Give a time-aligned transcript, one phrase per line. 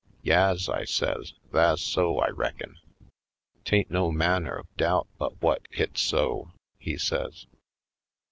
[0.23, 2.79] "Yas," I says, "tha's so, I reckin.'*"
[3.65, 7.45] 'Tain't no manner of doubt but whut hit's so," he says.